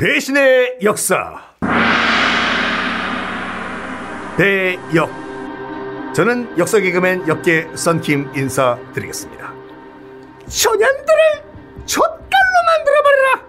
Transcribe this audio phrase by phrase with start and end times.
[0.00, 1.42] 배신의 역사.
[4.38, 5.10] 배역.
[6.14, 9.52] 저는 역사 개그맨 역계 썬킴 인사드리겠습니다.
[10.46, 11.18] 소년들을
[11.84, 12.16] 촛갈로
[12.66, 13.48] 만들어버리라!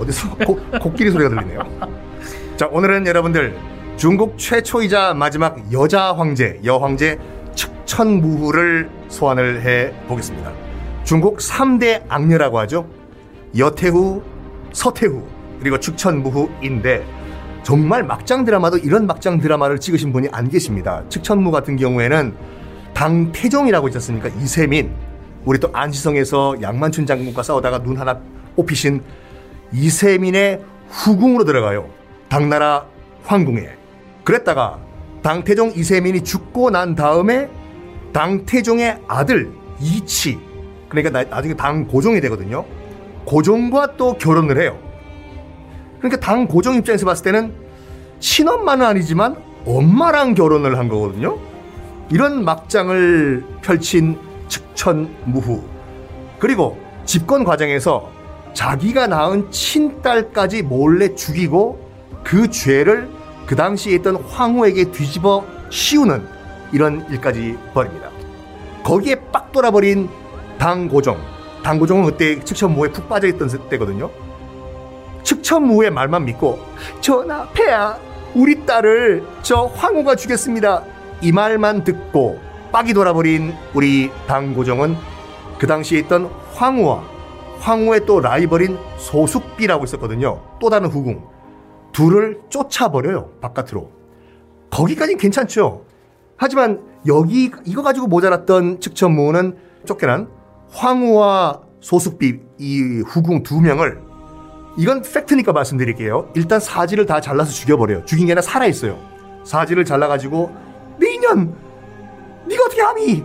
[0.00, 1.62] 어디서 코, 코끼리 소리가 들리네요.
[2.56, 3.56] 자 오늘은 여러분들
[3.96, 7.20] 중국 최초이자 마지막 여자 황제 여황제
[7.54, 10.67] 측천무후를 소환을 해 보겠습니다
[11.08, 12.86] 중국 3대 악녀라고 하죠.
[13.56, 14.22] 여태후,
[14.74, 15.26] 서태후,
[15.58, 17.02] 그리고 측천무후인데
[17.62, 21.02] 정말 막장 드라마도 이런 막장 드라마를 찍으신 분이 안 계십니다.
[21.08, 22.34] 측천무 같은 경우에는
[22.92, 24.28] 당태종이라고 있었습니까?
[24.38, 24.94] 이세민.
[25.46, 28.20] 우리 또 안시성에서 양만춘 장군과 싸우다가 눈 하나
[28.56, 29.02] 뽑히신
[29.72, 31.88] 이세민의 후궁으로 들어가요.
[32.28, 32.84] 당나라
[33.24, 33.66] 황궁에.
[34.24, 34.78] 그랬다가
[35.22, 37.48] 당태종 이세민이 죽고 난 다음에
[38.12, 40.47] 당태종의 아들 이치
[40.88, 42.64] 그러니까 나, 나중에 당 고종이 되거든요.
[43.24, 44.78] 고종과 또 결혼을 해요.
[45.98, 47.52] 그러니까 당 고종 입장에서 봤을 때는
[48.20, 49.36] 친엄마는 아니지만
[49.66, 51.38] 엄마랑 결혼을 한 거거든요.
[52.10, 55.62] 이런 막장을 펼친 측천무후.
[56.38, 58.10] 그리고 집권 과정에서
[58.54, 61.86] 자기가 낳은 친딸까지 몰래 죽이고
[62.24, 63.08] 그 죄를
[63.46, 66.26] 그 당시에 있던 황후에게 뒤집어 씌우는
[66.72, 68.08] 이런 일까지 벌입니다.
[68.84, 70.08] 거기에 빡 돌아버린
[70.58, 71.16] 당고종.
[71.62, 74.10] 당고종은 그때 측천무에 푹 빠져있던 때거든요.
[75.22, 76.58] 측천무의 말만 믿고
[77.00, 77.98] 전하 폐하
[78.34, 80.84] 우리 딸을 저 황후가 주겠습니다.
[81.22, 82.38] 이 말만 듣고
[82.72, 84.96] 빡이 돌아버린 우리 당고종은
[85.58, 87.02] 그 당시에 있던 황후와
[87.60, 90.40] 황후의 또 라이벌인 소숙비라고 있었거든요.
[90.60, 91.24] 또 다른 후궁.
[91.92, 93.30] 둘을 쫓아버려요.
[93.40, 93.90] 바깥으로.
[94.70, 95.84] 거기까지 괜찮죠.
[96.36, 100.28] 하지만 여기 이거 가지고 모자랐던 측천무는 쫓겨난
[100.72, 104.00] 황후와 소숙비 이 후궁 두 명을
[104.76, 106.30] 이건 팩트니까 말씀드릴게요.
[106.34, 108.04] 일단 사지를 다 잘라서 죽여버려요.
[108.04, 108.98] 죽인 게 아니라 살아있어요.
[109.44, 110.54] 사지를 잘라가지고
[110.98, 111.54] 미년
[112.48, 113.24] 네가 어떻게 함이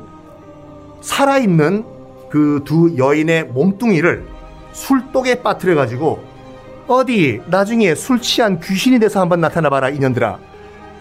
[1.01, 1.85] 살아있는
[2.29, 4.25] 그 두 여인의 몸뚱이를
[4.71, 6.23] 술독에 빠뜨려가지고
[6.87, 10.39] 어디 나중에 술 취한 귀신이 돼서 한번 나타나봐라 이년들아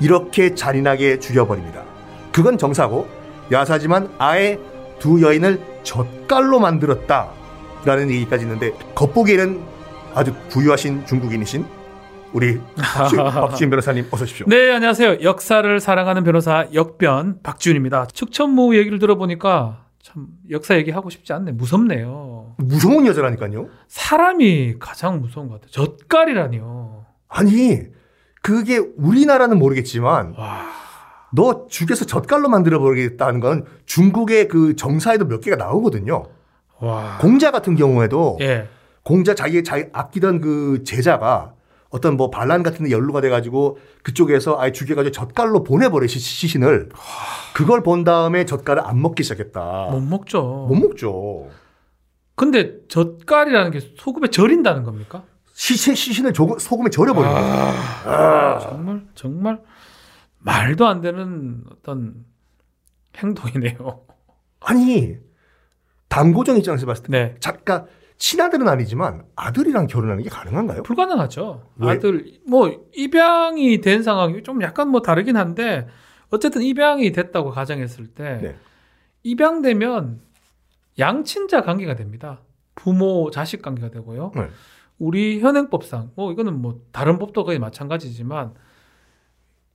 [0.00, 1.84] 이렇게 잔인하게 죽여버립니다.
[2.32, 3.09] 그건 정사고
[3.50, 4.59] 야사지만 아예
[5.02, 9.60] 두 여인을 젓갈로 만들었다라는 얘기까지 있는데 겉보기에는
[10.14, 11.66] 아주 부유하신 중국인이신
[12.32, 14.46] 우리 박지윤 변호사님 어서 오십시오.
[14.48, 15.22] 네, 안녕하세요.
[15.22, 18.06] 역사를 사랑하는 변호사 역변 박지윤입니다.
[18.12, 21.50] 측천무 얘기를 들어보니까 참 역사 얘기하고 싶지 않네.
[21.50, 22.54] 무섭네요.
[22.58, 23.70] 무서운 여자라니까요.
[23.88, 25.72] 사람이 가장 무서운 것 같아요.
[25.72, 27.06] 젓갈이라니요.
[27.28, 27.80] 아니
[28.41, 30.81] 그게 우리나라는 모르겠지만 와.
[31.34, 36.25] 너 죽여서 젓갈로 만들어 버리겠다는 건 중국의 그 정사에도 몇 개가 나오거든요.
[36.81, 37.19] 와.
[37.20, 38.69] 공자 같은 경우에도 예.
[39.03, 41.54] 공자 자기 자기 아끼던 그 제자가
[41.91, 46.88] 어떤 뭐 반란 같은 데 연루가 돼가지고 그쪽에서 아예 죽여가지고 젓갈로 보내버려 시- 시신을
[47.54, 49.88] 그걸 본 다음에 젓갈을 안 먹기 시작했다.
[49.91, 50.66] 못 먹죠.
[50.69, 51.48] 못 먹죠.
[52.34, 55.22] 근데 젓갈이라는 게 소금에 절인다는 겁니까?
[55.54, 57.28] 시신 시신을 조- 소금에 절여버려.
[57.28, 57.34] 요
[58.06, 59.60] 아, 정말 정말
[60.44, 62.25] 말도 안 되는 어떤
[63.16, 64.04] 행동이네요.
[64.60, 65.16] 아니
[66.08, 67.34] 당고정 입장에서 봤을 때 네.
[67.41, 67.86] 작가
[68.19, 70.82] 친아들은 아니지만 아들이랑 결혼하는 게 가능한가요?
[70.84, 71.69] 불가능하죠.
[71.76, 71.91] 왜?
[71.91, 75.88] 아들 뭐 입양이 된 상황이 좀 약간 뭐 다르긴 한데
[76.30, 78.56] 어쨌든 입양이 됐다고 가정했을 때 네.
[79.22, 80.20] 입양되면
[80.98, 82.41] 양친자 관계가 됩니다.
[82.74, 84.32] 부모 자식 관계가 되고요.
[84.34, 84.48] 네.
[84.98, 88.54] 우리 현행법상 뭐 이거는 뭐 다른 법도 거의 마찬가지지만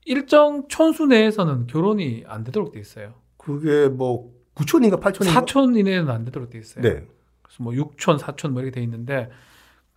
[0.07, 3.13] 일정 촌수 내에서는 결혼이 안 되도록 돼 있어요.
[3.38, 5.25] 그게 뭐 9촌인가 8촌인가?
[5.25, 6.81] 사촌 이내에는 안 되도록 돼 있어요.
[6.81, 7.03] 네.
[7.41, 9.29] 그래서 뭐 6촌, 4촌 뭐 이렇게 돼 있는데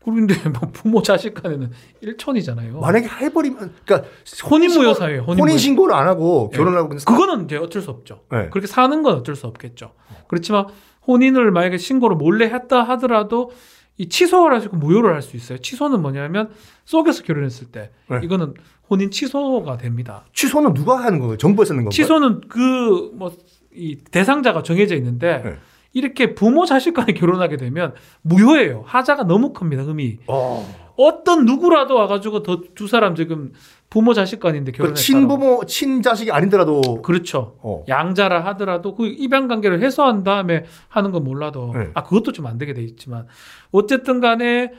[0.02, 1.70] 그런데 뭐 부모 자식 간에는
[2.02, 2.80] 1촌이잖아요.
[2.80, 4.08] 만약에 해버리면 그러니까
[4.50, 5.22] 혼인무효 사회예요.
[5.22, 6.56] 혼인 신고를 안 하고 네.
[6.58, 8.24] 결혼을 하고 그냥 그거는 이제 어쩔 수 없죠.
[8.32, 8.48] 네.
[8.50, 9.92] 그렇게 사는 건 어쩔 수 없겠죠.
[10.26, 10.66] 그렇지만
[11.06, 13.52] 혼인을 만약에 신고를 몰래 했다 하더라도
[13.96, 15.58] 이 취소를 하시고 무효를 할 수 있어요.
[15.58, 16.50] 취소는 뭐냐면
[16.84, 18.20] 속여서 결혼했을 때 네.
[18.24, 18.54] 이거는
[18.90, 20.24] 혼인 취소가 됩니다.
[20.34, 21.36] 취소는 누가 하는 거예요?
[21.36, 21.90] 정부에서 하는 건가요?
[21.90, 23.30] 취소는 그 뭐
[23.72, 25.54] 이 대상자가 정해져 있는데 네.
[25.92, 28.82] 이렇게 부모 자식 간에 결혼하게 되면 무효예요.
[28.84, 29.84] 하자가 너무 큽니다.
[29.84, 30.18] 흠이.
[30.26, 30.66] 어.
[30.96, 33.52] 어떤 누구라도 와가지고 더 두 사람 지금
[33.88, 35.00] 부모 자식 간인데 그 결혼했다.
[35.00, 37.58] 친부모 친자식이 아니더라도 그렇죠.
[37.62, 37.84] 어.
[37.88, 41.90] 양자라 하더라도 그 입양 관계를 해소한 다음에 하는 건 몰라도 네.
[41.94, 43.28] 아 그것도 좀 안 되게 돼 있지만
[43.70, 44.72] 어쨌든 간에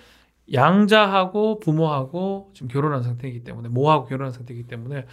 [0.51, 5.05] 양자하고 부모하고 지금 결혼한 상태이기 때문에 모하고 결혼한 상태이기 때문에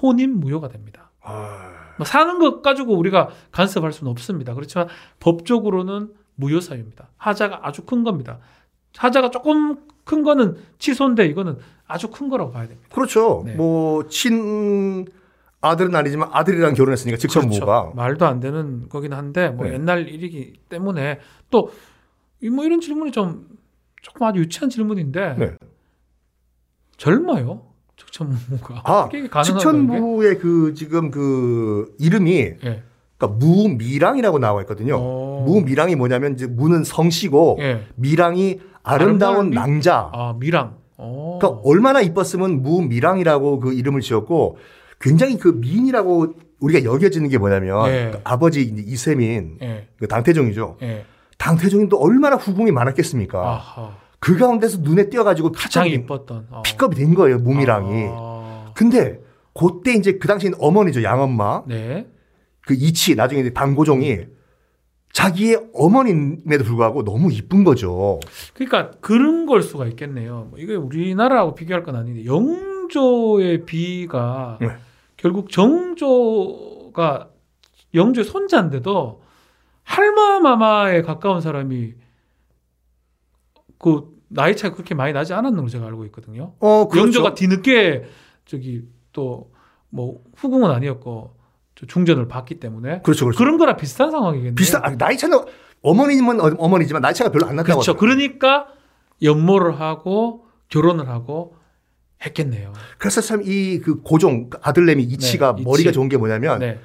[0.00, 1.10] 혼인 무효가 됩니다.
[1.22, 1.94] 아.
[1.96, 4.54] 뭐 사는 것 가지고 우리가 간섭할 수는 없습니다.
[4.54, 4.88] 그렇지만
[5.20, 7.08] 법적으로는 무효 사유입니다.
[7.16, 8.38] 하자가 아주 큰 겁니다.
[8.96, 12.88] 하자가 조금 큰 거는 취소인데 이거는 아주 큰 거라고 봐야 됩니다.
[12.94, 13.42] 그렇죠.
[13.44, 13.54] 네.
[13.54, 15.06] 뭐친
[15.60, 19.74] 아들은 아니지만 아들이랑 결혼했으니까 직천부가 말도 안 되는 거긴 한데 뭐 네.
[19.74, 21.18] 옛날 일이기 때문에
[21.50, 23.48] 또뭐 이런 질문이 좀
[24.06, 25.50] 조금 아주 유치한 질문인데 네.
[26.96, 27.62] 젊어요
[27.96, 29.08] 측천무가 아?
[29.42, 32.82] 직천부의 그 지금 그 이름이 예.
[33.18, 34.96] 그러니까 무미랑이라고 나와 있거든요.
[34.96, 35.44] 어.
[35.46, 37.84] 무미랑이 뭐냐면 이제 무는 성씨고 예.
[37.96, 40.10] 미랑이 아름다운 미- 낭자.
[40.12, 40.76] 아 미랑.
[40.98, 41.38] 어.
[41.40, 44.58] 그러니까 얼마나 이뻤으면 무미랑이라고 그 이름을 지었고
[45.00, 48.10] 굉장히 그 미인이라고 우리가 여겨지는 게 뭐냐면 예.
[48.12, 49.88] 그 아버지 이세민 예.
[49.98, 50.76] 그 당태종이죠.
[51.36, 51.38] 예.
[51.38, 53.38] 당태종이 또 얼마나 후궁이 많았겠습니까?
[53.38, 53.96] 아하.
[54.18, 56.48] 그 가운데서 눈에 띄어가지고 가장 이뻤던.
[56.50, 56.62] 어.
[56.62, 58.06] 픽업이 된 거예요 무미랑이.
[58.10, 58.72] 아.
[58.74, 59.20] 근데
[59.54, 62.06] 그때 이제 그 당시엔 어머니죠 양엄마 네.
[62.66, 64.26] 그 이치 나중에 이제 당고종이
[65.12, 68.20] 자기의 어머님에도 불구하고 너무 이쁜 거죠.
[68.52, 70.48] 그러니까 그런 걸 수가 있겠네요.
[70.50, 74.68] 뭐 이게 우리나라하고 비교할 건 아닌데 영조의 비가 네.
[75.16, 77.30] 결국 정조가
[77.94, 79.22] 영조의 손자인데도
[79.86, 81.94] 할마마마에 가까운 사람이
[83.78, 86.54] 그 나이 차가 그렇게 많이 나지 않았는 걸로 제가 알고 있거든요.
[86.58, 87.06] 어, 그렇죠.
[87.06, 88.04] 영조가 뒤늦게
[88.44, 89.50] 저기 또
[89.88, 91.36] 뭐 후궁은 아니었고
[91.76, 93.38] 저 중전을 받기 때문에 그렇죠, 그렇죠.
[93.38, 94.54] 그런 거랑 비슷한 상황이겠네요.
[94.56, 95.38] 비슷한 아니, 나이 차는
[95.80, 97.80] 어머님은 어- 어머니지만 나이 차가 별로 안 났다고.
[97.80, 97.96] 그렇죠.
[97.96, 98.66] 그러니까
[99.22, 101.56] 연모를 하고 결혼을 하고
[102.26, 102.72] 했겠네요.
[102.98, 105.62] 그래서 참 이 그 고종 그 아들내미 이치가 네.
[105.62, 106.80] 머리가 좋은 게 뭐냐면 네.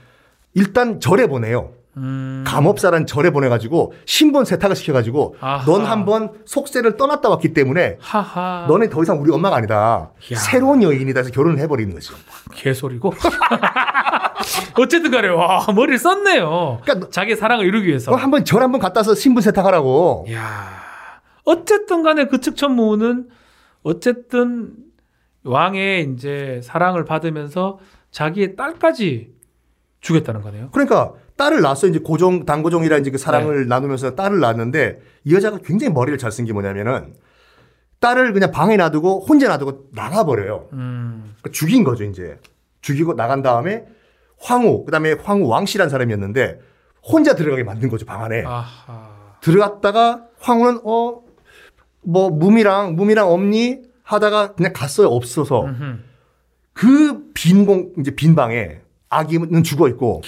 [0.54, 1.74] 일단 절에 보내요.
[1.98, 2.44] 음.
[2.48, 5.66] 감업사란 절에 보내가지고 신분 세탁을 시켜가지고 아하.
[5.66, 8.66] 넌 한번 속세를 떠났다 왔기 때문에 하하.
[8.68, 10.12] 너는 더 이상 우리 엄마가 아니다.
[10.32, 10.36] 야.
[10.38, 12.16] 새로운 여인이다 해서 결혼을 해버리는 거죠.
[12.54, 13.14] 개소리고.
[14.80, 16.80] 어쨌든 간에 와 머리를 썼네요.
[16.84, 18.12] 그러니까 자기 사랑을 이루기 위해서.
[18.12, 20.28] 너 한번 절 한번 갔다 와서 신분 세탁하라고.
[20.32, 20.82] 야.
[21.44, 23.28] 어쨌든 간에 그 측천무는
[23.84, 24.74] 어쨌든
[25.44, 27.80] 왕의 이제 사랑을 받으면서
[28.12, 29.30] 자기의 딸까지
[30.02, 30.70] 주겠다는 거네요.
[30.72, 33.24] 그러니까 딸을 낳았어 이제 고종 당고종이랑 이제 그 네.
[33.24, 37.16] 사랑을 나누면서 딸을 낳았는데 이 여자가 굉장히 머리를 잘 쓴 게 뭐냐면은
[38.00, 40.70] 딸을 그냥 방에 놔두고 혼자 놔두고 나가버려요.
[40.74, 41.34] 음.
[41.40, 42.40] 그러니까 죽인 거죠 이제
[42.82, 43.86] 죽이고 나간 다음에
[44.40, 46.60] 황후 그 다음에 황후 왕씨란 사람이었는데
[47.04, 49.38] 혼자 들어가게 만든 거죠 방 안에 아하.
[49.42, 51.22] 들어갔다가 황후는 어
[52.04, 55.98] 뭐 무미랑 무미랑 없니 하다가 그냥 갔어요 없어서 음흠.
[56.74, 58.80] 그 빈 공 이제 빈 방에
[59.12, 60.22] 아기는 죽어 있고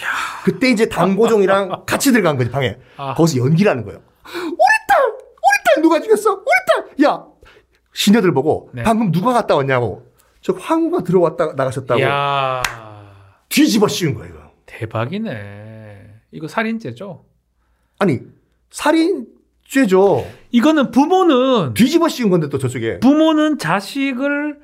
[0.44, 3.14] 그때 이제 당고종이랑 같이 들어간 거지 방에 아.
[3.16, 4.00] 거기서 연기를 하는 거예요
[4.36, 4.58] 우리
[4.88, 7.26] 딸 우리 딸 누가 죽였어 우리 딸 야
[7.94, 8.84] 시녀들 보고 네.
[8.84, 10.06] 방금 누가 갔다 왔냐고
[10.42, 12.62] 저 황후가 들어왔다 나가셨다고 야.
[13.50, 14.44] 뒤집어 씌운 거예요 이거.
[14.66, 16.10] 대박이네.
[16.32, 17.24] 이거 살인죄죠?
[18.00, 18.20] 아니
[18.72, 24.60] 살인죄죠 이거는 부모는 뒤집어 씌운 건데 또 저쪽에 부모는 자식을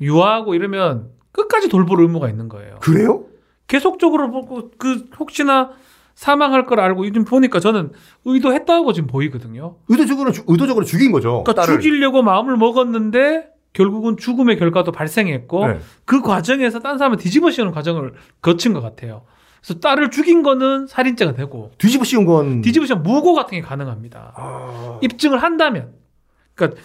[0.00, 2.76] 유아하고 이러면 끝까지 돌볼 의무가 있는 거예요.
[2.80, 3.24] 그래요?
[3.70, 5.70] 계속적으로 보고 그 혹시나
[6.16, 7.92] 사망할 걸 알고 요즘 보니까 저는
[8.24, 9.76] 의도했다고 지금 보이거든요.
[9.88, 15.78] 의도적으로 죽- 의도적으로 죽인 거죠 그러니까 딸을 죽이려고 마음을 먹었는데 결국은 죽음의 결과도 발생했고 네.
[16.04, 19.22] 그 과정에서 딴 사람을 뒤집어 씌우는 과정을 거친 것 같아요.
[19.62, 24.32] 그래서 딸을 죽인 거는 살인죄가 되고 뒤집어 씌운 건 뒤집어 씌우면 무고 같은 게 가능합니다.
[24.34, 24.98] 아...
[25.00, 25.92] 입증을 한다면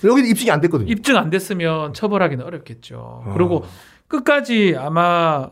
[0.04, 3.24] 여기는 입증이 안 됐거든요 입증 안 됐으면 처벌하기는 어렵겠죠.
[3.26, 3.34] 아.
[3.34, 3.66] 그리고
[4.08, 5.50] 끝까지 아마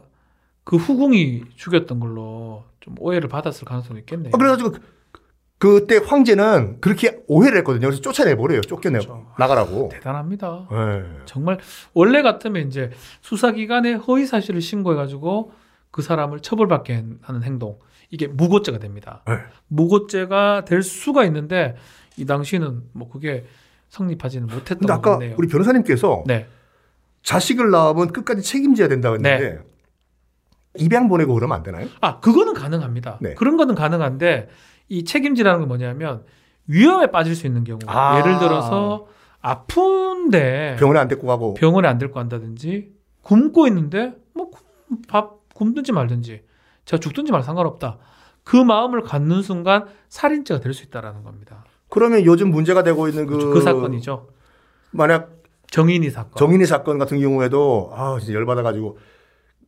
[0.63, 4.31] 그 후궁이 죽였던 걸로 좀 오해를 받았을 가능성이 있겠네요.
[4.33, 4.81] 아, 그래가지고 그-
[5.57, 7.87] 그때 황제는 그렇게 오해를 했거든요.
[7.87, 8.61] 그래서 쫓아내버려요.
[8.61, 9.27] 쫓겨내 그렇죠.
[9.37, 9.89] 나가라고.
[9.93, 10.67] 대단합니다.
[10.69, 11.03] 네.
[11.25, 11.57] 정말
[11.93, 12.91] 원래 같으면 이제
[13.21, 15.53] 수사기관에 허위 사실을 신고해가지고
[15.91, 17.79] 그 사람을 처벌받게 하는 행동
[18.09, 19.23] 이게 무고죄가 됩니다.
[19.25, 19.35] 네.
[19.67, 21.75] 무고죄가 될 수가 있는데
[22.17, 23.45] 이 당시는 뭐 그게
[23.89, 25.19] 성립하지는 못했던 것 아까.
[25.37, 26.47] 우리 변호사님께서 네,
[27.21, 29.61] 자식을 낳으면 끝까지 책임져야 된다고 했는데
[30.77, 31.87] 입양 보내고 그러면 안 되나요?
[32.01, 33.19] 아 그거는 가능합니다.
[33.21, 33.33] 네.
[33.35, 34.49] 그런 거는 가능한데
[34.89, 36.23] 이 책임지라는 건 뭐냐면
[36.67, 38.17] 위험에 빠질 수 있는 경우 아.
[38.19, 39.07] 예를 들어서
[39.41, 41.53] 아픈데 병원에 안 데리고 가고.
[41.53, 46.41] 병원에 안 데리고 간다든지 굶고 있는데 뭐밥 굶든지 말든지
[46.85, 47.97] 제가 죽든지 말 상관없다.
[48.43, 51.63] 그 마음을 갖는 순간 살인죄가 될 수 있다라는 겁니다.
[51.89, 54.27] 그러면 요즘 문제가 되고 있는 그, 그 사건이죠.
[54.91, 55.31] 만약
[55.69, 56.31] 정인이 사건.
[56.35, 58.97] 정인이 사건 같은 경우에도 아 진짜 열받아 가지고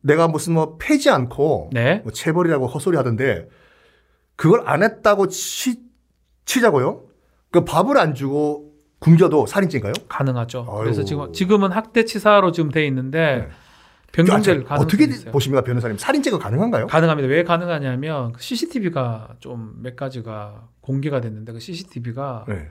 [0.06, 2.00] 내가 무슨 뭐 패지 않고 네.
[2.04, 3.48] 뭐 체벌이라고 헛소리 하던데
[4.36, 5.80] 그걸 안 했다고 치,
[6.44, 7.02] 치자고요?
[7.50, 9.92] 그 밥을 안 주고 굶겨도 살인죄인가요?
[10.08, 10.66] 가능하죠.
[10.68, 10.78] 아유.
[10.84, 13.48] 그래서 지금 지금은 학대치사로 지금 돼 있는데 네.
[14.12, 15.30] 변경될 아, 가능성이 어떻게.
[15.30, 15.98] 보십니까 변호사님?
[15.98, 16.86] 살인죄가 가능한가요?
[16.86, 17.28] 가능합니다.
[17.28, 22.68] 왜 가능하냐면 CCTV가 좀 몇 가지가 공개가 됐는데 그 CCTV가 네.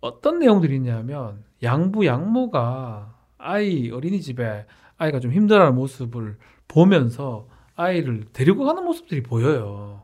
[0.00, 4.66] 어떤 내용들이 있냐면 양부 양모가 아이 어린이집에
[4.96, 6.36] 아이가 좀 힘들어하는 모습을
[6.68, 10.02] 보면서 아이를 데리고 가는 모습들이 보여요.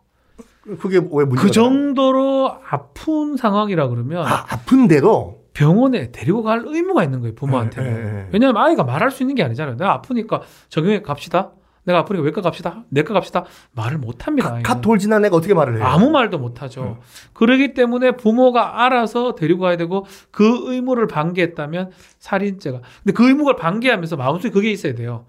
[0.80, 7.21] 그게 왜 문제가 그 정도로 아픈 상황이라 그러면 아, 아픈데도 병원에 데리고 갈 의무가 있는
[7.21, 7.94] 거예요 부모한테는.
[7.94, 8.28] 네, 네, 네.
[8.33, 9.76] 왜냐하면 아이가 말할 수 있는 게 아니잖아요.
[9.76, 10.40] 내가 아프니까
[10.71, 11.52] 정형외 갑시다.
[11.85, 12.85] 내가 아프니까 외과 갑시다.
[12.88, 13.44] 내과 갑시다.
[13.73, 14.49] 말을 못 합니다.
[14.49, 14.62] 아이는.
[14.62, 15.85] 갓 돌진한 애가 어떻게 말을 해요?
[15.85, 16.99] 아무 말도 못 하죠.
[17.35, 22.80] 그러기 때문에 부모가 알아서 데리고 가야 되고 그 의무를 방기했다면 살인죄가.
[23.02, 25.26] 근데 그 의무를 방기하면서 마음속에 그게 있어야 돼요.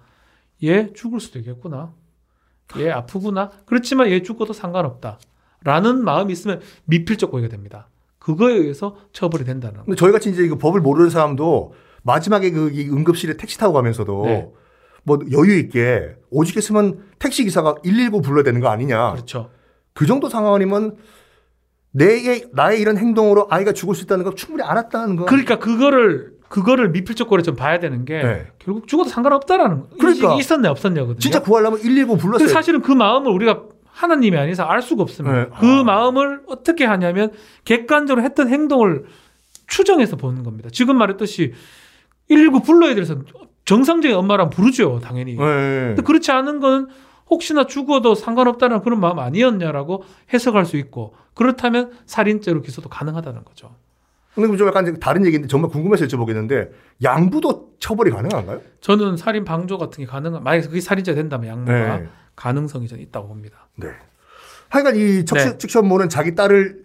[0.66, 1.94] 얘 죽을 수도 있겠구나.
[2.78, 3.52] 얘 아프구나.
[3.66, 5.20] 그렇지만 얘 죽어도 상관없다.
[5.64, 7.90] 라는 마음이 있으면 미필적 고의가 됩니다.
[8.20, 9.86] 그거에 의해서 처벌이 된다는 거.
[9.86, 14.52] 근데 저희 같이 이제 그 법을 모르는 사람도 마지막에 그이 응급실에 택시 타고 가면서도 네.
[15.04, 19.14] 뭐 여유 있게 오죽했으면 택시 기사가 119 불러야 되는 거 아니냐.
[19.14, 19.52] 그렇죠.
[19.94, 20.98] 그 정도 상황이면
[21.92, 25.26] 내의 나의 이런 행동으로 아이가 죽을 수 있다는 걸 충분히 알았다는 거.
[25.26, 28.48] 그러니까 그거를 그거를 미필적 고의를 좀 봐야 되는 게 네.
[28.60, 29.88] 결국 죽어도 상관없다라는 거.
[30.00, 30.36] 그러니까.
[30.36, 31.20] 있었네 없었냐거든요.
[31.20, 32.48] 진짜 구하려면 119 근데 불렀어요.
[32.50, 35.36] 사실은 그 마음을 우리가 하나님이 아니서 알 수가 없습니다.
[35.36, 35.48] 네.
[35.60, 35.84] 그 아.
[35.84, 37.32] 마음을 어떻게 하냐면
[37.64, 39.06] 객관적으로 했던 행동을
[39.68, 40.70] 추정해서 보는 겁니다.
[40.72, 41.54] 지금 말했듯이
[42.28, 43.18] 119 불러야 돼서
[43.66, 45.36] 정상적인 엄마랑 부르죠, 당연히.
[45.36, 45.38] 네.
[45.38, 46.90] 근데 그렇지 않은 건
[47.30, 53.76] 혹시나 죽어도 상관없다는 그런 마음 아니었냐라고 해석할 수 있고 그렇다면 살인죄로 기소도 가능하다는 거죠.
[54.36, 56.70] 근데 그럼 좀 약간 다른 얘기인데 정말 궁금해서 여쭤보겠는데
[57.02, 58.62] 양부도 처벌이 가능한가요?
[58.82, 62.08] 저는 살인 방조 같은 게 가능한 만약에 그게 살인죄 된다면 양모가 네.
[62.36, 63.70] 가능성이 저는 있다고 봅니다.
[63.78, 63.88] 네.
[64.70, 65.58] 하여간 이 척, 네.
[65.58, 66.84] 측천모는 자기 딸을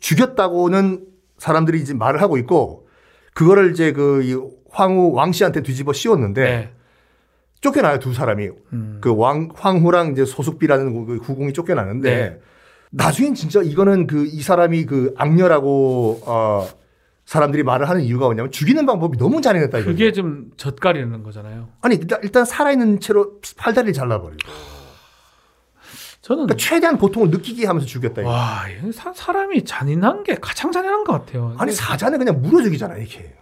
[0.00, 1.06] 죽였다고는
[1.38, 2.88] 사람들이 이제 말을 하고 있고
[3.34, 4.34] 그거를 이제 그이
[4.70, 6.72] 황후 왕 씨한테 뒤집어 씌웠는데 네.
[7.60, 8.98] 쫓겨나요 두 사람이 음.
[9.00, 12.40] 그왕 황후랑 이제 소숙비라는 그 후궁이 쫓겨나는데 네.
[12.90, 16.66] 나중엔 진짜 이거는 그 이 사람이 그 악녀라고 어
[17.28, 19.92] 사람들이 말을 하는 이유가 뭐냐면 죽이는 방법이 너무 잔인했다 이거죠.
[19.92, 21.68] 그게 좀 젓가리는 거잖아요.
[21.82, 24.38] 아니 일단, 일단 살아있는 채로 팔다리를 잘라버리고
[26.22, 28.30] 저는 그러니까 최대한 고통을 느끼게 하면서 죽였다 이거.
[28.30, 28.62] 와
[28.94, 31.54] 사, 사람이 잔인한 게 가장 잔인한 것 같아요.
[31.58, 33.36] 아니 사자는 그냥 물어 죽이잖아 이렇게.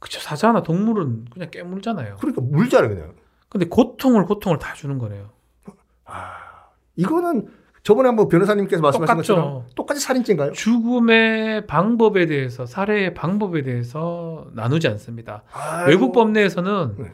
[0.00, 2.16] 그쵸 사자나 동물은 그냥 깨물잖아요.
[2.16, 3.14] 그러니까 물잖아 그냥.
[3.48, 5.30] 근데 고통을 고통을 다 주는 거네요.
[6.96, 7.48] 이거는
[7.82, 9.34] 저번에 한번 변호사님께서 말씀하신 똑같죠.
[9.34, 10.52] 것처럼 똑같이 살인죄인가요?
[10.52, 15.42] 죽음의 방법에 대해서 살해의 방법에 대해서 나누지 않습니다.
[15.52, 15.90] 아이고.
[15.90, 17.12] 외국 법 내에서는 네.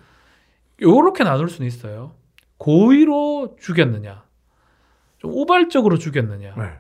[0.83, 2.15] 요렇게 나눌 수는 있어요.
[2.59, 4.25] 고의로 죽였느냐,
[5.19, 6.73] 좀 우발적으로 죽였느냐, 네.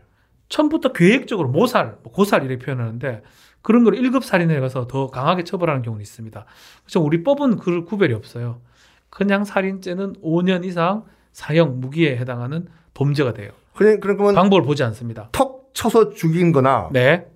[0.48, 3.22] 처음부터 계획적으로 모살, 뭐 고살 이렇게 표현하는데
[3.62, 6.44] 그런 걸 1급 살인에 가서 더 강하게 처벌하는 경우는 있습니다.
[6.84, 8.60] 그래서 우리 법은 그 구별이 없어요.
[9.08, 13.52] 그냥 살인죄는 5년 이상 사형 무기에 해당하는 범죄가 돼요.
[13.78, 15.28] 그냥 그러면 방법을 보지 않습니다.
[15.30, 17.28] 턱 쳐서 죽인 거나 네,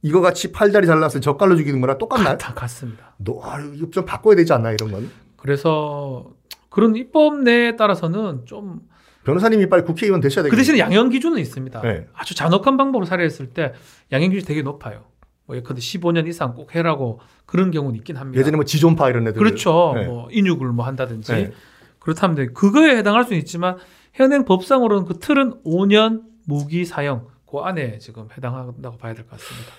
[0.00, 2.38] 이거 같이 팔다리 잘라서 젓갈로 죽이는 거나 똑같나요?
[2.38, 3.14] 다 같습니다.
[3.18, 5.10] 너, 아, 이거 좀 바꿔야 되지 않나 이런 건?
[5.36, 6.30] 그래서
[6.70, 8.80] 그런 입법 내에 따라서는 좀그
[9.24, 10.58] 변호사님이 빨리 국회의원 되셔야 되겠네요.
[10.58, 11.82] 대신에 양형 기준은 있습니다.
[11.82, 12.06] 네.
[12.14, 13.74] 아주 잔혹한 방법으로 살해했을 때
[14.10, 15.04] 양형 기준이 되게 높아요.
[15.44, 18.40] 뭐 예컨대 15년 이상 꼭 해라고 그런 경우는 있긴 합니다.
[18.40, 19.38] 예전에 뭐 지존파 이런 애들.
[19.38, 19.92] 그렇죠.
[19.96, 20.06] 네.
[20.06, 21.52] 뭐 인육을 뭐 한다든지 네.
[21.98, 22.46] 그렇다면 돼.
[22.46, 23.76] 그거에 해당할 수는 있지만
[24.20, 29.72] 현행 법상으로는 그 틀은 5년 무기 사형 그 안에 지금 해당한다고 봐야 될 것 같습니다.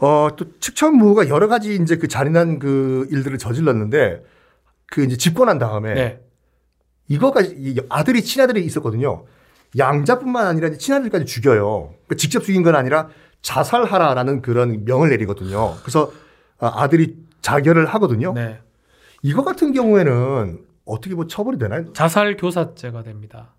[0.00, 4.24] 어, 또 측천무가 여러 가지 이제 그 잔인한 그 일들을 저질렀는데
[4.86, 6.20] 그 이제 집권한 다음에 네.
[7.06, 9.26] 이거가 이 아들이 친아들이 있었거든요.
[9.78, 11.94] 양자뿐만 아니라 친아들까지 죽여요.
[12.04, 13.08] 그러니까 직접 죽인 건 아니라
[13.42, 15.76] 자살하라라는 그런 명을 내리거든요.
[15.82, 16.10] 그래서
[16.58, 18.32] 아, 아들이 자결을 하거든요.
[18.32, 18.58] 네.
[19.22, 21.92] 이거 같은 경우에는 어떻게 뭐 처벌이 되나요?
[21.92, 23.54] 자살 교사죄가 됩니다.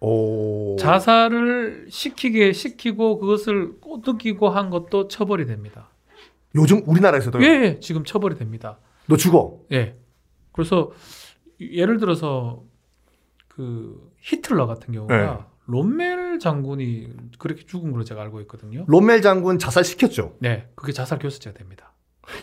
[0.00, 0.76] 오.
[0.78, 5.90] 자살을 시키게 시키고 그것을 꼬드기고 한 것도 처벌이 됩니다.
[6.54, 8.78] 요즘 우리나라에서도 예, 예, 지금 처벌이 됩니다.
[9.06, 9.60] 너 죽어.
[9.72, 9.96] 예.
[10.52, 10.90] 그래서
[11.60, 12.64] 예를 들어서
[13.48, 15.38] 그 히틀러 같은 경우가 네.
[15.66, 18.84] 롬멜 장군이 그렇게 죽은 걸로 제가 알고 있거든요.
[18.88, 20.36] 롬멜 장군 자살 시켰죠.
[20.40, 21.92] 네, 그게 자살 교수죄가 됩니다.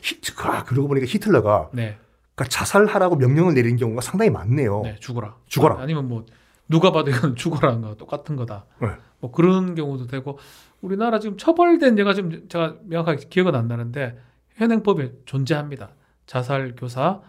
[0.02, 1.98] 히, 아, 그러고 보니까 히틀러가 네,
[2.36, 4.82] 그러니까 자살하라고 명령을 내리는 경우가 상당히 많네요.
[4.84, 5.36] 네, 죽어라.
[5.48, 5.82] 죽어라.
[5.82, 6.26] 아 니면 뭐
[6.70, 8.66] 누가 봐도 이건 죽어라는 거 똑같은 거다.
[8.82, 8.90] 네.
[9.20, 10.38] 뭐 그런 경우도 되고
[10.82, 14.18] 우리나라 지금 처벌된 예가 지금 제가 명확하게 기억은 안 나는데
[14.56, 15.92] 현행법에 존재합니다.
[16.26, 17.22] 자살 교사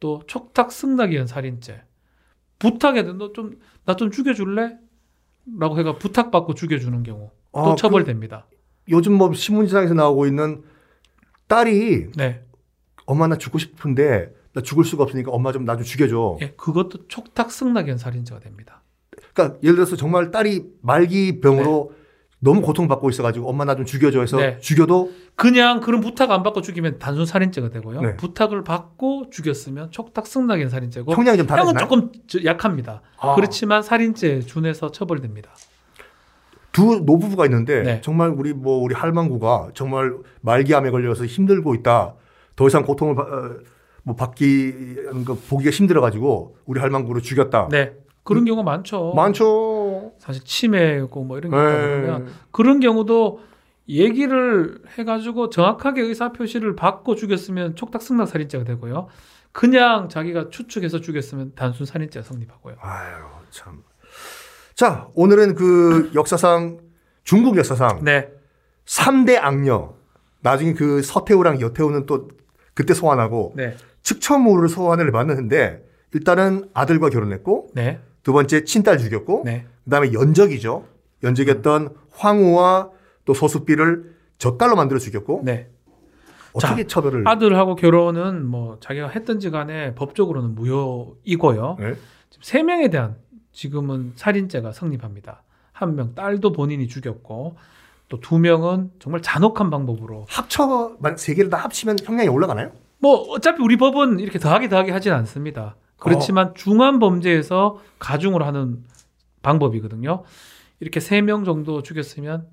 [0.00, 1.82] 또 촉탁 승낙이한 살인죄
[2.58, 4.78] 부탁해도 너좀 나 좀 죽여줄래?
[5.58, 8.46] 라고 해가 부탁받고 죽여주는 경우 또 아, 처벌됩니다.
[8.50, 8.56] 그
[8.90, 10.62] 요즘 뭐 신문지상에서 나오고 있는
[11.48, 12.44] 딸이 네,
[13.06, 16.38] 엄마 나 죽고 싶은데 나 죽을 수가 없으니까 엄마 좀 나 좀 죽여줘.
[16.40, 18.82] 예, 그것도 촉탁 승낙연 살인죄가 됩니다.
[19.34, 21.92] 그러니까 예를 들어서 정말 딸이 말기 병으로
[22.38, 24.58] 너무 고통받고 있어가지고 엄마 나 좀 죽여줘 해서 네.
[24.58, 28.00] 죽여도 그냥 그런 부탁 안 받고 죽이면 단순 살인죄가 되고요.
[28.00, 28.16] 네.
[28.16, 31.74] 부탁을 받고 죽였으면 촉탁 승낙연 살인죄고 형량이 좀 다르나요?
[31.78, 33.02] 조금 저- 약합니다.
[33.18, 33.34] 아.
[33.34, 35.50] 그렇지만 살인죄 준해서 처벌됩니다.
[36.72, 38.00] 두 노부부가 있는데 네.
[38.02, 42.14] 정말 우리 뭐 우리 할망구가 정말 말기암에 걸려서 힘들고 있다.
[42.54, 43.56] 더 이상 고통을 바- 어,
[44.06, 44.72] 뭐 받기
[45.26, 47.68] 그 보기가 힘들어가지고 우리 할망구를 죽였다.
[47.72, 47.92] 네.
[48.22, 49.12] 그런 경우가 많죠.
[49.14, 50.12] 많죠.
[50.18, 52.24] 사실 치매고 뭐 이런 게 있다 네.
[52.52, 53.40] 그런 경우도
[53.88, 59.08] 얘기를 해가지고 정확하게 의사 표시를 받고 죽였으면 촉탁 승낙 살인죄가 되고요.
[59.50, 62.76] 그냥 자기가 추측해서 죽였으면 단순 살인죄가 성립하고요.
[62.78, 63.82] 아유 참.
[64.74, 66.78] 자 오늘은 그 역사상
[67.24, 68.28] 중국 역사상 네,
[68.84, 69.94] 삼대 악녀
[70.42, 72.28] 나중에 그 서태후랑 여태후는 또
[72.74, 73.74] 그때 소환하고 네,
[74.06, 79.66] 측천무를 소환을 받는데 일단은 아들과 결혼했고 네, 두 번째 친딸 죽였고 네.
[79.84, 80.84] 그다음에 연적이죠.
[81.24, 82.90] 연적이었던 황후와
[83.24, 85.68] 또 소수비를 젓갈로 만들어 죽였고 네.
[86.52, 91.76] 어떻게 처벌을 아들하고 결혼은 뭐 자기가 했든지 간에 법적으로는 무효이고요.
[91.80, 91.94] 네?
[92.30, 93.16] 지금 세 명에 대한
[93.52, 95.42] 지금은 살인죄가 성립합니다.
[95.72, 97.56] 한 명 딸도 본인이 죽였고
[98.08, 102.70] 또 두 명은 정말 잔혹한 방법으로 합쳐 만약 세 개를 다 합치면 형량이 올라가나요?
[102.98, 105.76] 뭐 어차피 우리 법은 이렇게 더하기 더하기 하진 않습니다.
[105.98, 108.84] 그렇지만 중한 범죄에서 가중을 하는
[109.42, 110.24] 방법이거든요.
[110.80, 112.46] 이렇게 세 명 정도 죽였으면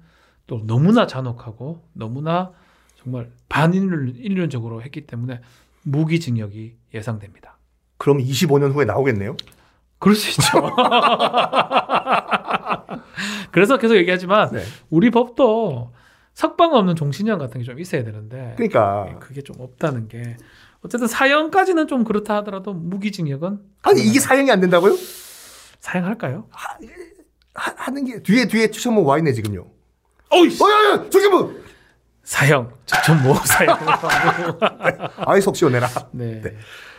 [0.48, 2.52] 또 너무나 잔혹하고 너무나
[3.02, 5.42] 정말 반인륜적으로 했기 때문에
[5.84, 7.58] 무기징역이 예상됩니다.
[7.98, 9.36] 그럼 25년 후에 나오겠네요.
[10.00, 10.42] 그럴 수 있죠.
[13.52, 14.64] 그래서 계속 얘기하지만 네.
[14.90, 15.92] 우리 법도
[16.34, 20.38] 석방 없는 종신형 같은 게 좀 있어야 되는데 그러니까 그게 좀 없다는 게
[20.82, 24.96] 어쨌든 사형까지는 좀 그렇다 하더라도 무기징역은 아니 이게 사형이 안 된다고요?
[25.80, 26.48] 사형할까요?
[26.52, 26.78] 하,
[27.76, 29.66] 하 는 게 뒤에 뒤에 추천모 와 있네 지금요.
[30.30, 31.54] 어이씨 어야야 저기 뭐
[32.24, 33.78] 사형 저뭐 사형
[35.28, 35.88] 아이 속 시원해라.
[36.12, 36.42] 네.
[36.42, 36.58] 네.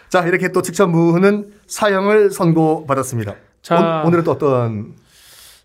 [0.08, 3.35] 자 이렇게 또 측천부는 사형을 선고받았습니다.
[3.62, 4.94] 자 오, 늘은 또 어떤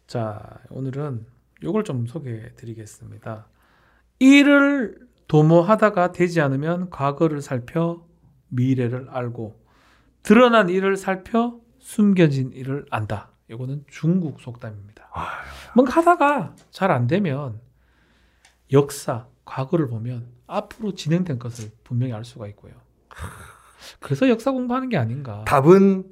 [0.08, 0.42] 자,
[0.72, 1.24] 오늘은
[1.62, 3.46] 요걸 좀 소개해 드리겠습니다.
[4.20, 8.06] 일을 도모하다가 되지 않으면 과거를 살펴
[8.50, 9.60] 미래를 알고
[10.24, 13.32] 드러난 일을 살펴 숨겨진 일을 안다.
[13.50, 15.10] 요거는 중국 속담입니다.
[15.76, 17.60] 뭔가 하다가 잘 안 되면
[18.72, 22.74] 역사, 과거를 보면 앞으로 진행된 것을 분명히 알 수가 있고요.
[24.00, 25.44] 그래서 역사 공부하는 게 아닌가.
[25.48, 26.04] 답은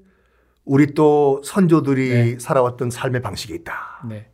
[0.66, 2.40] 우리 또 선조들이 네.
[2.40, 4.06] 살아왔던 삶의 방식에 있다.
[4.10, 4.32] 네.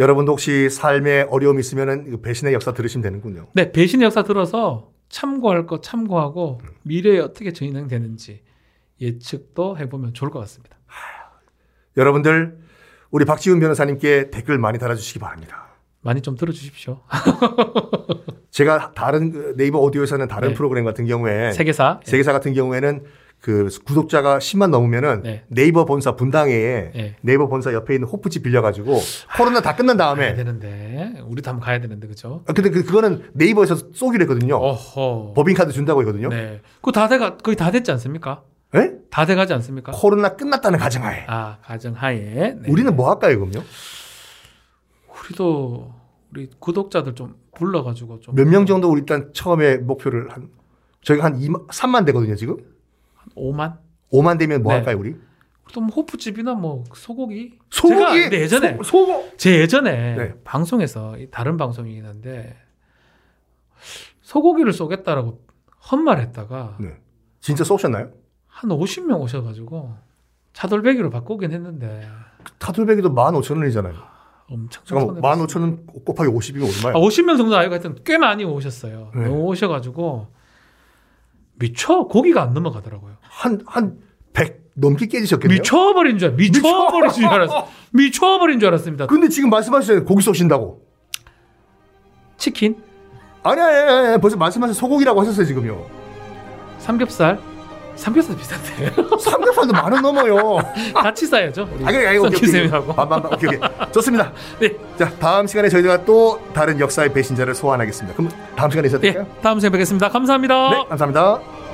[0.00, 3.48] 여러분도 혹시 삶에 어려움이 있으면은 배신의 역사 들으시면 되는군요.
[3.52, 8.40] 네, 배신의 역사 들어서 참고할 거 참고하고 미래에 어떻게 진행되는지
[9.00, 10.78] 예측도 해보면 좋을 것 같습니다.
[11.98, 12.58] 여러분들
[13.10, 15.66] 우리 박지훈 변호사님께 댓글 많이 달아주시기 바랍니다.
[16.00, 17.00] 많이 좀 들어주십시오.
[18.50, 20.54] 제가 다른 그 네이버 오디오에서는 다른 네.
[20.54, 22.00] 프로그램 같은 경우에 세계사.
[22.04, 23.04] 세계사 같은 경우에는
[23.40, 25.44] 그 구독자가 10만 넘으면은 네.
[25.48, 27.16] 네이버 본사 분당에 네.
[27.22, 28.98] 네이버 본사 옆에 있는 호프집 빌려가지고
[29.36, 32.42] 코로나 다 끝난 가야 다음에 되는데 우리도 한번 가야 되는데 그죠?
[32.46, 34.56] 아, 근데 그, 그거는 네이버에서 쏘기로 했거든요.
[34.56, 35.32] 어허.
[35.34, 36.28] 법인카드 준다고 했거든요.
[36.28, 36.60] 네.
[36.82, 38.42] 그다 돼가 거의 다 됐지 않습니까?
[38.74, 38.92] 예?
[39.10, 39.92] 다 돼가지 않습니까?
[39.92, 42.18] 코로나 끝났다는 가정하에 아 가정하에.
[42.18, 42.56] 네.
[42.68, 43.64] 우리는 뭐 할까요, 그럼요?
[45.08, 45.94] 우리도
[46.32, 50.48] 우리 구독자들 좀 불러가지고 좀 몇 명 정도 우리 일단 처음에 목표를 한
[51.02, 52.58] 저희가 한 2만, 3만 되거든요, 지금.
[53.36, 53.78] 5만.
[54.12, 54.78] 5만 되면 뭐 네.
[54.78, 55.16] 할까요, 우리?
[55.72, 57.58] 또뭐 호프집이나 뭐 소고기.
[57.70, 57.98] 소고기.
[58.00, 59.30] 제가 예전에 소, 소고.
[59.36, 60.34] 제 예전에 네.
[60.44, 62.56] 방송에서 이 다른 방송이긴 한데
[64.22, 65.40] 소고기를 쏘겠다라고
[65.90, 66.96] 헛말했다가 네.
[67.40, 68.10] 진짜 쏘셨나요?
[68.46, 69.94] 한 50명 오셔가지고
[70.52, 72.06] 차돌배기로 바꾸긴 했는데
[72.58, 73.94] 타돌배기도 15,000원이잖아요.
[74.50, 77.06] 엄청 잠깐만, 15,000원 곱하기 50이면 아, 얼마예요?
[77.06, 79.12] 50명 정도 아이가 하여튼 꽤 많이 오셨어요.
[79.14, 79.26] 네.
[79.28, 80.26] 오셔가지고
[81.60, 83.16] 미쳐 고기가 안 넘어가더라고요.
[83.20, 83.98] 한, 한
[84.32, 85.58] 100 넘게 깨지셨겠네요.
[85.58, 87.68] 미쳐버린 줄, 미쳐버린 줄 알았어.
[87.92, 89.06] 미쳐버린 줄 알았습니다.
[89.06, 90.04] 근데 지금 말씀하셨잖아요.
[90.04, 90.86] 고기 쏘신다고.
[92.36, 92.76] 치킨,
[93.42, 95.84] 아니, 아니, 아니, 아니, 벌써 말씀하신 소고기라고 하셨어요, 지금요.
[96.78, 97.38] 삼겹살,
[98.00, 100.58] 삼겹살 비싼데 삼겹살도 만 원 넘어요.
[100.94, 101.68] 같이 싸야죠.
[101.74, 102.30] 우리 아, 그래, 아, 오케이, 오케이.
[102.38, 102.94] 썬킴쌤이라고.
[102.94, 103.32] 반반반.
[103.34, 103.60] 오케이, 오케이.
[103.92, 104.32] 좋습니다.
[104.58, 108.16] 네, 자, 다음 시간에 저희가 또 다른 역사의 배신자를 소환하겠습니다.
[108.16, 109.32] 그럼 다음 시간에 있어도 네, 될까요?
[109.42, 110.08] 다음 시간에 뵙겠습니다.
[110.08, 110.70] 감사합니다.
[110.70, 111.69] 네, 감사합니다.